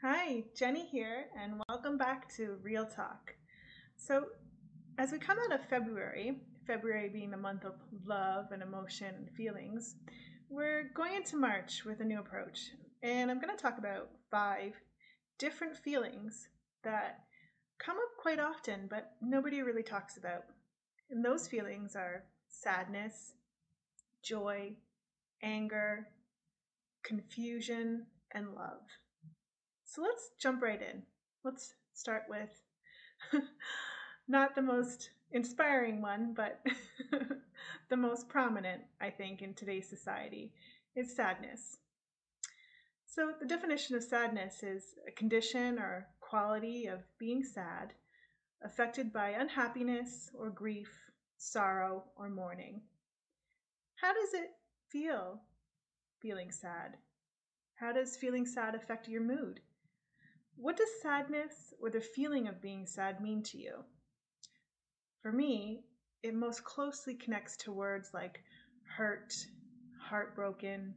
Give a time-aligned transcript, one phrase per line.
[0.00, 3.34] Hi, Jenny here, and welcome back to Real Talk.
[3.96, 4.26] So,
[4.96, 7.74] as we come out of February, February being the month of
[8.06, 9.96] love and emotion and feelings,
[10.48, 12.70] we're going into March with a new approach.
[13.02, 14.74] And I'm going to talk about five
[15.36, 16.46] different feelings
[16.84, 17.24] that
[17.80, 20.44] come up quite often, but nobody really talks about.
[21.10, 23.32] And those feelings are sadness,
[24.22, 24.76] joy,
[25.42, 26.06] anger,
[27.02, 28.82] confusion, and love.
[29.88, 31.02] So let's jump right in.
[31.44, 32.50] Let's start with
[34.28, 36.60] not the most inspiring one, but
[37.88, 40.52] the most prominent, I think, in today's society
[40.94, 41.78] is sadness.
[43.06, 47.94] So, the definition of sadness is a condition or quality of being sad,
[48.62, 50.92] affected by unhappiness or grief,
[51.38, 52.82] sorrow, or mourning.
[53.94, 54.50] How does it
[54.90, 55.40] feel
[56.20, 56.98] feeling sad?
[57.76, 59.60] How does feeling sad affect your mood?
[60.60, 63.84] What does sadness or the feeling of being sad mean to you?
[65.22, 65.84] For me,
[66.24, 68.42] it most closely connects to words like
[68.96, 69.32] hurt,
[70.02, 70.94] heartbroken,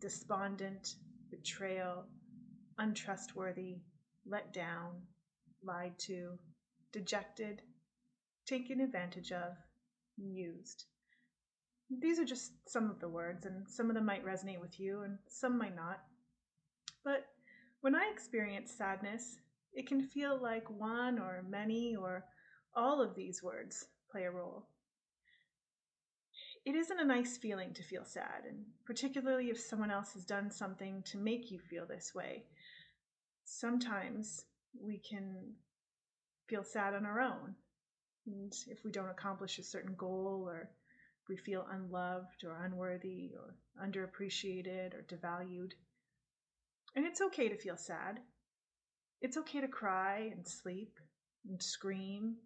[0.00, 0.94] despondent,
[1.30, 2.06] betrayal,
[2.78, 3.82] untrustworthy,
[4.24, 5.02] let down,
[5.62, 6.38] lied to,
[6.90, 7.60] dejected,
[8.46, 9.52] taken advantage of,
[10.16, 10.86] used.
[11.90, 15.02] These are just some of the words, and some of them might resonate with you,
[15.02, 16.00] and some might not.
[17.04, 17.26] But
[17.80, 19.38] when I experience sadness,
[19.72, 22.24] it can feel like one or many or
[22.74, 24.66] all of these words play a role.
[26.64, 30.50] It isn't a nice feeling to feel sad, and particularly if someone else has done
[30.50, 32.44] something to make you feel this way.
[33.44, 34.44] Sometimes
[34.80, 35.54] we can
[36.48, 37.54] feel sad on our own.
[38.26, 40.68] And if we don't accomplish a certain goal, or
[41.28, 45.72] we feel unloved or unworthy or underappreciated or devalued,
[46.96, 48.20] and it's okay to feel sad.
[49.20, 50.98] It's okay to cry and sleep
[51.48, 52.36] and scream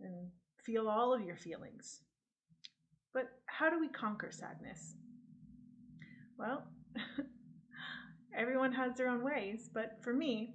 [0.00, 0.30] and
[0.64, 2.00] feel all of your feelings.
[3.12, 4.96] But how do we conquer sadness?
[6.38, 6.64] Well,
[8.36, 10.54] everyone has their own ways, but for me,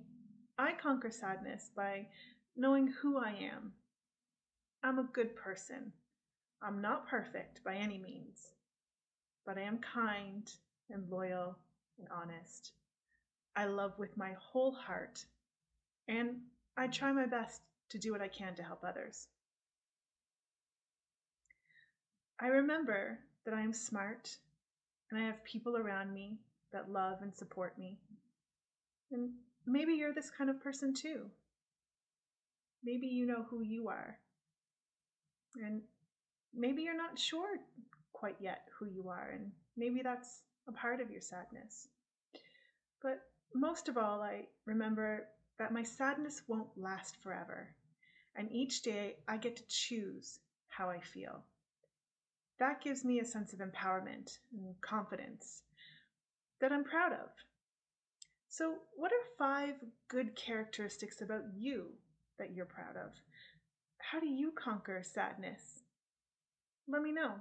[0.57, 2.07] I conquer sadness by
[2.55, 3.71] knowing who I am.
[4.83, 5.91] I'm a good person.
[6.61, 8.53] I'm not perfect by any means,
[9.45, 10.51] but I am kind
[10.89, 11.57] and loyal
[11.97, 12.73] and honest.
[13.56, 15.25] I love with my whole heart,
[16.07, 16.38] and
[16.78, 19.28] I try my best to do what I can to help others.
[22.39, 24.35] I remember that I am smart
[25.12, 26.38] and I have people around me
[26.72, 28.00] that love and support me.
[29.12, 29.31] And
[29.68, 31.29] maybe you're this kind of person too.
[32.83, 34.18] Maybe you know who you are.
[35.62, 35.81] And
[36.53, 37.59] maybe you're not sure
[38.13, 41.88] quite yet who you are, and maybe that's a part of your sadness.
[43.53, 45.28] Most of all, I remember
[45.59, 47.75] that my sadness won't last forever,
[48.35, 50.39] and each day I get to choose
[50.69, 51.44] how I feel.
[52.59, 55.63] That gives me a sense of empowerment and confidence
[56.62, 57.29] that I'm proud of.
[58.47, 59.75] So, what are five
[60.07, 61.88] good characteristics about you
[62.38, 63.12] that you're proud of?
[63.97, 65.83] How do you conquer sadness?
[66.88, 67.33] Let me know.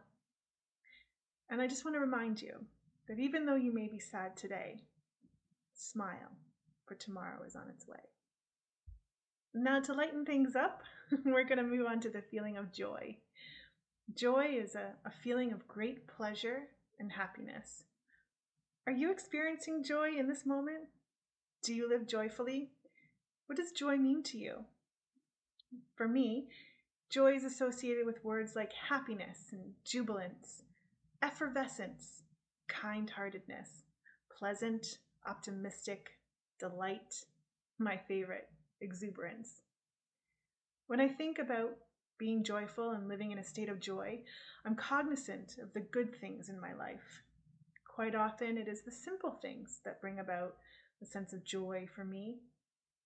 [1.51, 2.65] And I just want to remind you
[3.09, 4.83] that even though you may be sad today,
[5.81, 6.37] Smile,
[6.85, 8.01] for tomorrow is on its way.
[9.55, 10.83] Now, to lighten things up,
[11.25, 13.17] we're going to move on to the feeling of joy.
[14.15, 16.65] Joy is a, a feeling of great pleasure
[16.99, 17.85] and happiness.
[18.87, 20.85] Are you experiencing joy in this moment?
[21.63, 22.73] Do you live joyfully?
[23.47, 24.67] What does joy mean to you?
[25.97, 26.49] For me,
[27.09, 30.63] joy is associated with words like happiness and jubilance,
[31.23, 32.23] effervescence,
[32.69, 33.85] kind heartedness,
[34.39, 36.11] pleasant, optimistic,
[36.59, 37.25] delight,
[37.79, 38.49] my favorite,
[38.81, 39.63] exuberance.
[40.87, 41.77] When I think about
[42.19, 44.21] being joyful and living in a state of joy,
[44.65, 47.23] I'm cognizant of the good things in my life.
[47.87, 50.57] Quite often, it is the simple things that bring about
[51.03, 52.39] a sense of joy for me.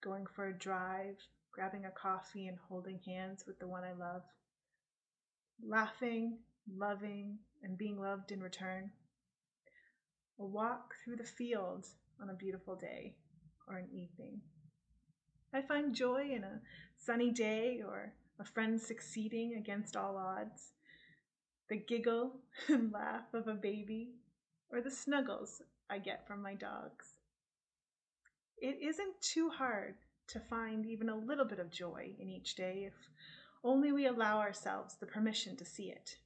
[0.03, 1.17] Going for a drive,
[1.53, 4.23] grabbing a coffee, and holding hands with the one I love.
[5.65, 6.39] Laughing,
[6.77, 8.91] loving, and being loved in return.
[10.41, 11.87] A walk through the field
[12.21, 13.15] on a beautiful day
[13.69, 14.41] or an evening.
[15.53, 16.61] I find joy in a
[16.97, 20.73] sunny day or a friend succeeding against all odds,
[21.69, 24.15] the giggle and laugh of a baby,
[24.71, 27.19] or the snuggles I get from my dogs.
[28.59, 29.95] It isn't too hard
[30.29, 32.95] to find even a little bit of joy in each day if
[33.63, 36.17] only we allow ourselves the permission to see it.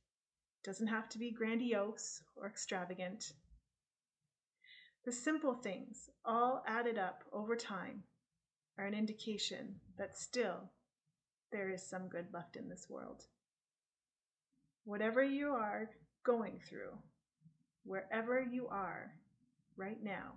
[0.61, 3.33] It doesn't have to be grandiose or extravagant.
[5.09, 8.03] The simple things, all added up over time,
[8.77, 10.71] are an indication that still
[11.51, 13.25] there is some good left in this world.
[14.85, 15.89] Whatever you are
[16.25, 16.99] going through,
[17.87, 19.15] wherever you are
[19.79, 20.35] right now,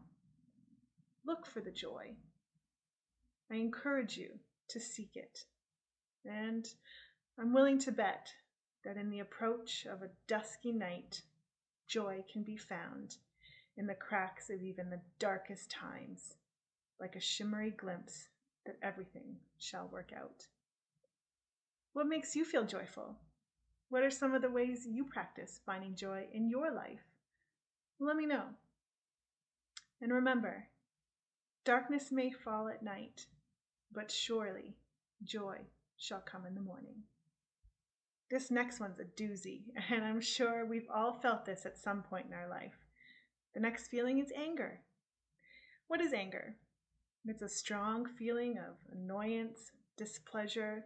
[1.25, 2.15] look for the joy.
[3.51, 4.39] I encourage you
[4.69, 5.39] to seek it.
[6.23, 6.65] And
[7.37, 8.29] I'm willing to bet
[8.85, 11.23] that in the approach of a dusky night,
[11.89, 13.17] joy can be found
[13.77, 16.35] in the cracks of even the darkest times,
[16.99, 18.27] like a shimmery glimpse
[18.65, 20.45] that everything shall work out.
[21.93, 23.15] What makes you feel joyful?
[23.89, 27.03] What are some of the ways you practice finding joy in your life?
[27.99, 28.45] Let me know.
[30.01, 30.67] And remember,
[31.65, 33.25] darkness may fall at night,
[33.91, 34.75] but surely
[35.23, 35.57] joy
[35.97, 37.03] shall come in the morning.
[38.31, 42.27] This next one's a doozy, and I'm sure we've all felt this at some point
[42.27, 42.80] in our life.
[43.53, 44.79] The next feeling is anger.
[45.87, 46.55] What is anger?
[47.25, 50.85] It's a strong feeling of annoyance, displeasure,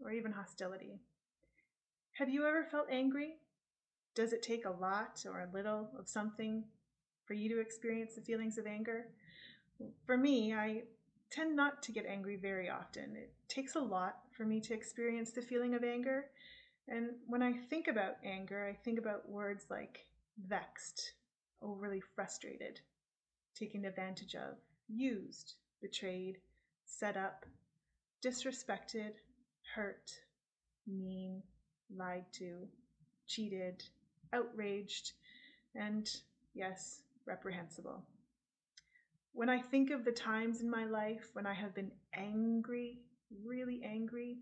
[0.00, 1.00] or even hostility.
[2.12, 3.36] Have you ever felt angry?
[4.14, 6.64] Does it take a lot or a little of something
[7.24, 9.06] for you to experience the feelings of anger?
[10.04, 10.82] For me, I
[11.30, 13.14] tend not to get angry very often.
[13.16, 16.26] It takes a lot for me to experience the feeling of anger.
[16.88, 20.00] And when I think about anger, I think about words like
[20.48, 21.12] vexed,
[21.62, 22.80] overly frustrated,
[23.54, 24.56] taken advantage of,
[24.88, 26.38] used, betrayed,
[26.84, 27.46] set up,
[28.24, 29.12] disrespected,
[29.74, 30.10] hurt,
[30.86, 31.42] mean,
[31.94, 32.66] lied to,
[33.26, 33.82] cheated,
[34.32, 35.12] outraged,
[35.74, 36.10] and
[36.54, 38.02] yes, reprehensible.
[39.32, 42.98] When I think of the times in my life when I have been angry,
[43.44, 44.38] really angry,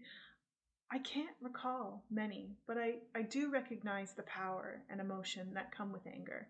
[0.91, 5.93] I can't recall many, but I, I do recognize the power and emotion that come
[5.93, 6.49] with anger.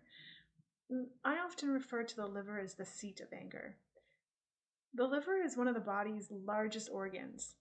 [0.91, 3.77] Mm, I often refer to the liver as the seat of anger.
[4.93, 7.55] The liver is one of the body's largest organs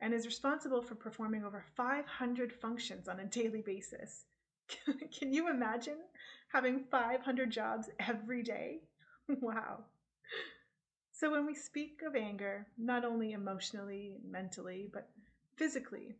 [0.00, 4.26] and is responsible for performing over 500 functions on a daily basis.
[5.18, 5.98] Can you imagine
[6.52, 8.82] having 500 jobs every day?
[9.28, 9.84] wow.
[11.12, 15.10] So, when we speak of anger, not only emotionally mentally, but
[15.56, 16.14] physically,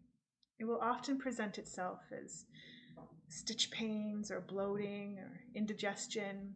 [0.59, 2.45] it will often present itself as
[3.29, 6.55] stitch pains or bloating or indigestion,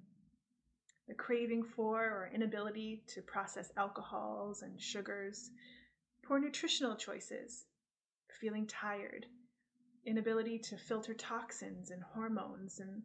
[1.09, 5.51] the craving for or inability to process alcohols and sugars,
[6.25, 7.67] poor nutritional choices,
[8.41, 9.27] feeling tired,
[10.07, 13.03] inability to filter toxins and hormones, and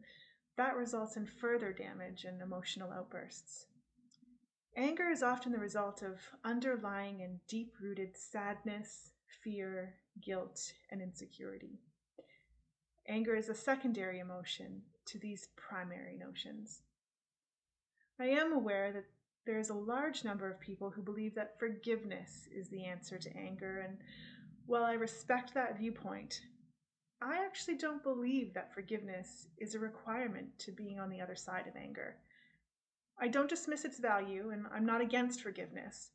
[0.58, 3.66] that results in further damage and emotional outbursts.
[4.76, 9.12] Anger is often the result of underlying and deep rooted sadness,
[9.44, 11.80] fear, guilt, and insecurity.
[13.08, 16.82] Anger is a secondary emotion to these primary notions.
[18.20, 19.06] I am aware that
[19.46, 23.38] there is a large number of people who believe that forgiveness is the answer to
[23.38, 23.98] anger, and
[24.66, 26.42] while I respect that viewpoint,
[27.22, 31.66] I actually don't believe that forgiveness is a requirement to being on the other side
[31.66, 32.18] of anger.
[33.20, 36.12] I don't dismiss its value, and I'm not against forgiveness.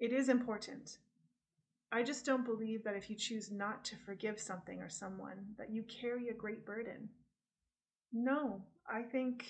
[0.00, 0.98] It is important.
[1.94, 5.70] I just don't believe that if you choose not to forgive something or someone, that
[5.70, 7.10] you carry a great burden.
[8.14, 9.44] No, I think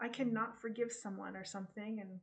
[0.00, 2.20] I cannot forgive someone or something and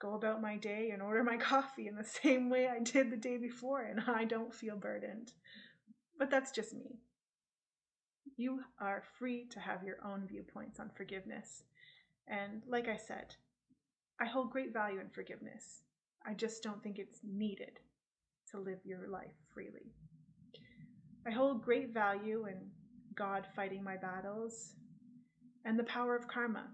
[0.00, 3.16] go about my day and order my coffee in the same way I did the
[3.18, 5.32] day before, and I don't feel burdened.
[6.18, 6.98] But that's just me.
[8.38, 11.64] You are free to have your own viewpoints on forgiveness.
[12.26, 13.34] And like I said,
[14.18, 15.82] I hold great value in forgiveness.
[16.24, 17.80] I just don't think it's needed
[18.50, 19.92] to live your life freely.
[21.26, 22.70] I hold great value in
[23.14, 24.74] God fighting my battles
[25.64, 26.68] and the power of karma.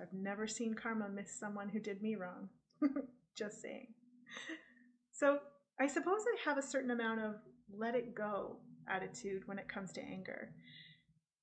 [0.00, 2.48] I've never seen karma miss someone who did me wrong.
[3.36, 3.88] Just saying.
[5.12, 5.38] So
[5.80, 7.36] I suppose I have a certain amount of
[7.72, 8.56] let it go
[8.88, 10.50] attitude when it comes to anger.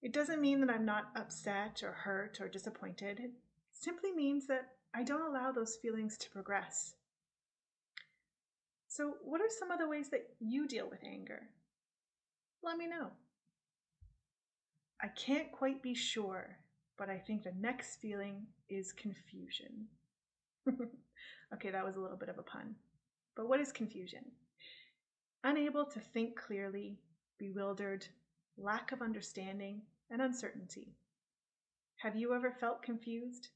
[0.01, 3.19] It doesn't mean that I'm not upset or hurt or disappointed.
[3.19, 3.31] It
[3.71, 6.95] simply means that I don't allow those feelings to progress.
[8.99, 11.43] So, what are some of the ways that you deal with anger?
[12.61, 13.11] Let me know.
[15.01, 16.57] I can't quite be sure,
[16.97, 19.87] but I think the next feeling is confusion.
[21.53, 22.75] okay, that was a little bit of a pun.
[23.37, 24.25] But what is confusion?
[25.45, 26.99] Unable to think clearly,
[27.37, 28.05] bewildered,
[28.57, 30.97] lack of understanding, and uncertainty.
[31.99, 33.47] Have you ever felt confused?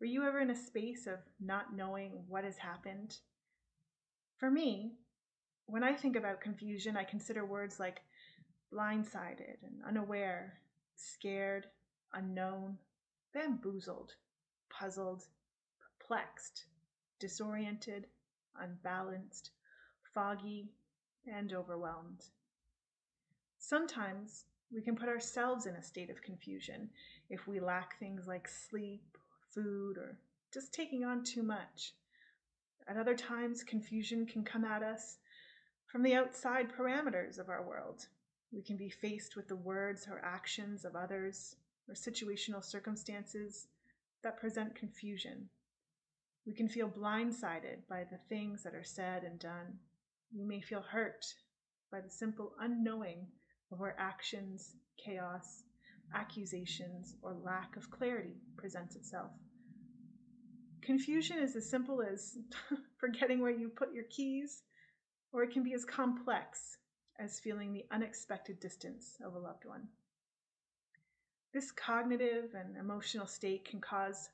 [0.00, 3.16] Were you ever in a space of not knowing what has happened?
[4.40, 4.94] For me,
[5.66, 8.00] when I think about confusion, I consider words like
[8.72, 10.54] blindsided and unaware,
[10.96, 11.66] scared,
[12.14, 12.78] unknown,
[13.34, 14.14] bamboozled,
[14.70, 15.24] puzzled,
[15.78, 16.64] perplexed,
[17.18, 18.06] disoriented,
[18.58, 19.50] unbalanced,
[20.14, 20.70] foggy,
[21.26, 22.24] and overwhelmed.
[23.58, 26.88] Sometimes we can put ourselves in a state of confusion
[27.28, 29.18] if we lack things like sleep,
[29.54, 30.16] food, or
[30.50, 31.92] just taking on too much.
[32.90, 35.18] At other times, confusion can come at us
[35.86, 38.08] from the outside parameters of our world.
[38.52, 41.54] We can be faced with the words or actions of others
[41.88, 43.68] or situational circumstances
[44.24, 45.48] that present confusion.
[46.44, 49.78] We can feel blindsided by the things that are said and done.
[50.36, 51.24] We may feel hurt
[51.92, 53.24] by the simple unknowing
[53.70, 55.62] of where actions, chaos,
[56.12, 59.30] accusations, or lack of clarity presents itself.
[60.82, 62.38] Confusion is as simple as
[62.98, 64.62] forgetting where you put your keys,
[65.32, 66.78] or it can be as complex
[67.18, 69.86] as feeling the unexpected distance of a loved one.
[71.52, 74.30] This cognitive and emotional state can cause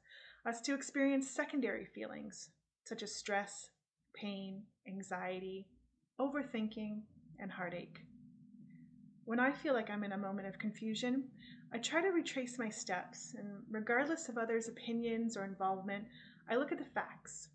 [0.46, 2.50] us to experience secondary feelings
[2.84, 3.70] such as stress,
[4.14, 5.66] pain, anxiety,
[6.20, 7.00] overthinking,
[7.40, 8.00] and heartache.
[9.24, 11.24] When I feel like I'm in a moment of confusion,
[11.72, 16.04] I try to retrace my steps, and regardless of others' opinions or involvement,
[16.48, 17.48] I look at the facts.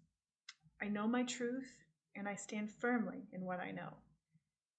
[0.82, 1.72] I know my truth,
[2.16, 3.94] and I stand firmly in what I know.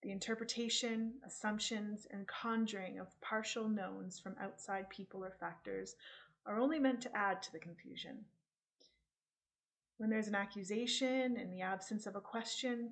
[0.02, 5.94] The interpretation, assumptions, and conjuring of partial knowns from outside people or factors
[6.44, 8.24] are only meant to add to the confusion.
[9.96, 12.90] When there's an accusation in the absence of a question,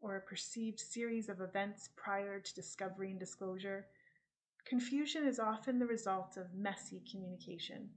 [0.00, 3.86] or a perceived series of events prior to discovery and disclosure,
[4.64, 7.90] confusion is often the result of messy communication.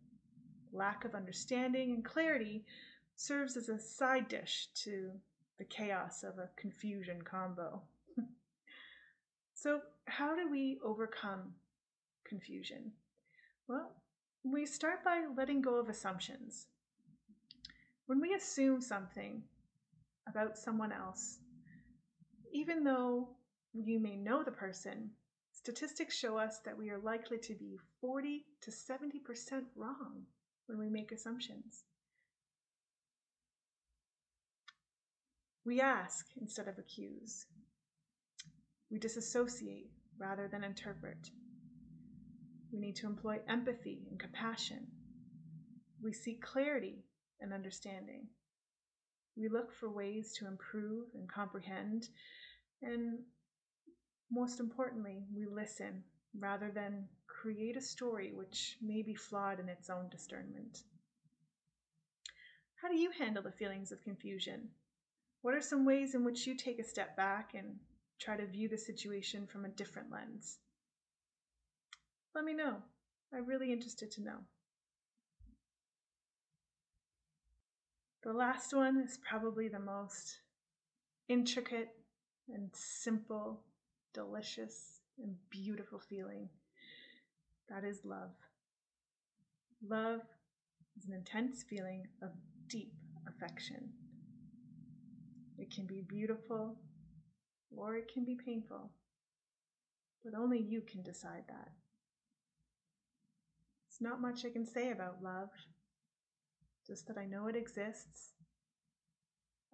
[0.74, 2.66] Lack of understanding and clarity
[3.16, 5.12] serves as a side dish to
[5.60, 7.80] the chaos of a confusion combo.
[9.54, 11.54] so, how do we overcome
[12.26, 12.92] confusion?
[13.68, 13.92] Well,
[14.44, 16.68] we start by letting go of assumptions.
[18.08, 19.44] When we assume something
[20.28, 21.38] about someone else,
[22.52, 23.30] even though
[23.74, 25.12] you may know the person,
[25.52, 30.26] statistics show us that we are likely to be 40 to 70% wrong
[30.68, 31.84] when we make assumptions.
[35.66, 37.46] We ask instead of accuse.
[38.92, 41.30] We disassociate rather than interpret.
[42.72, 44.88] We need to employ empathy and compassion.
[46.02, 47.06] We seek clarity
[47.40, 48.28] and understanding.
[49.38, 52.10] We look for ways to improve and comprehend.
[52.82, 53.20] And
[54.32, 56.04] most importantly, we listen
[56.38, 57.08] rather than
[57.44, 60.84] create a story which may be flawed in its own discernment.
[62.82, 64.70] How do you handle the feelings of confusion?
[65.42, 67.76] What are some ways in which you take a step back and
[68.18, 70.60] try to view the situation from a different lens?
[72.34, 72.78] Let me know.
[73.34, 74.38] I'm really interested to know.
[78.24, 80.38] The last one is probably the most
[81.28, 81.90] intricate
[82.48, 83.66] and simple,
[84.14, 86.48] delicious and beautiful feeling.
[87.70, 88.32] That is love.
[89.88, 90.22] Love
[90.98, 92.30] is an intense feeling of
[92.68, 92.94] deep
[93.28, 93.90] affection.
[95.58, 96.78] It can be beautiful
[97.76, 98.92] or it can be painful,
[100.24, 101.72] but only you can decide that.
[103.88, 105.50] It's not much I can say about love,
[106.88, 108.34] just that I know it exists.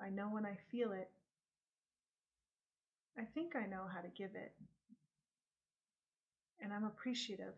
[0.01, 1.09] I know when I feel it.
[3.17, 4.53] I think I know how to give it.
[6.61, 7.55] And I'm appreciative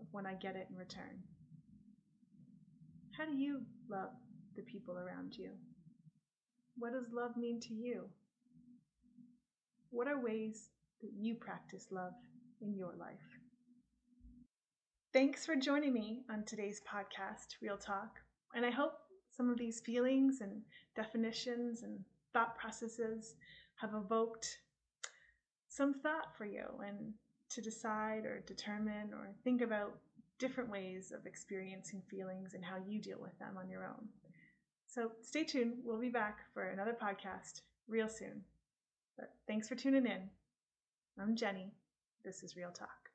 [0.00, 1.22] of when I get it in return.
[3.16, 4.10] How do you love
[4.56, 5.50] the people around you?
[6.76, 8.08] What does love mean to you?
[9.90, 10.70] What are ways
[11.02, 12.14] that you practice love
[12.60, 13.38] in your life?
[15.12, 18.20] Thanks for joining me on today's podcast, Real Talk.
[18.54, 18.92] And I hope
[19.36, 20.62] some of these feelings and
[20.94, 21.98] definitions and
[22.32, 23.34] thought processes
[23.76, 24.58] have evoked
[25.68, 27.12] some thought for you and
[27.50, 29.98] to decide or determine or think about
[30.38, 34.08] different ways of experiencing feelings and how you deal with them on your own.
[34.86, 35.74] So stay tuned.
[35.84, 38.42] We'll be back for another podcast real soon.
[39.18, 40.30] But thanks for tuning in.
[41.20, 41.72] I'm Jenny.
[42.24, 43.09] This is Real Talk.